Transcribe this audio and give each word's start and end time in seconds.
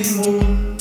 anymore. 0.00 0.76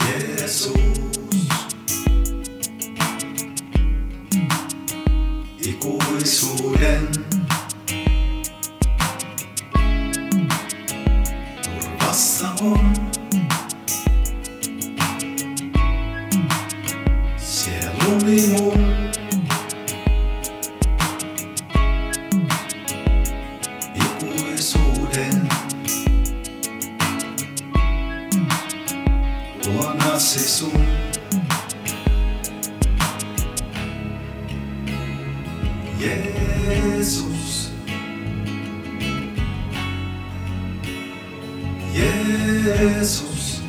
Yeah, 0.00 0.46
so. 0.46 0.83
Jesús. 36.82 37.70
Jesús. 41.92 43.62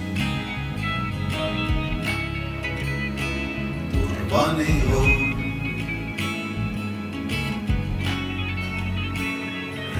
Turbaneo. 3.91 5.01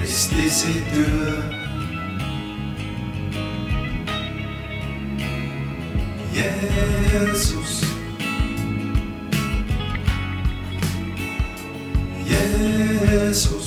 Risti 0.00 0.50
si 0.50 0.80
død. 0.94 1.56
Jesus. 6.36 7.85
Jesus. 13.16 13.65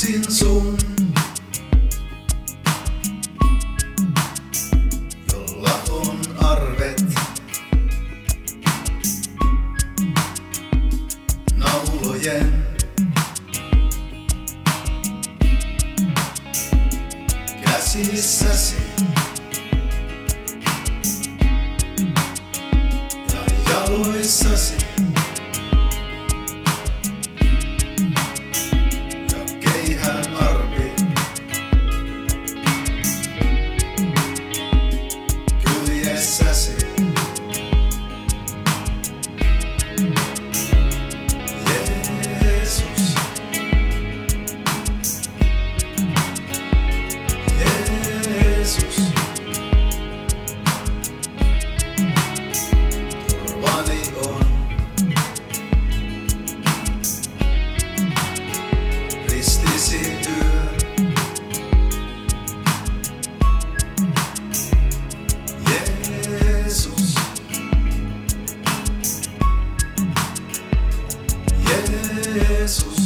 sin 0.00 0.24
sång 0.24 0.78
jolla 5.32 5.74
on 5.90 6.18
arvet 6.38 7.04
naulojen 11.56 12.64
käsissäsi. 17.64 18.76
Ja 23.32 23.72
jaloissasi. 23.72 24.79
Jesus. 72.40 72.99